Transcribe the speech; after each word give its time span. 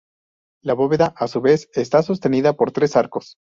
La 0.63 0.73
bóveda, 0.73 1.13
a 1.15 1.27
su 1.27 1.41
vez, 1.41 1.69
está 1.75 2.01
sostenida 2.01 2.53
por 2.53 2.71
tres 2.71 2.95
arcos. 2.95 3.37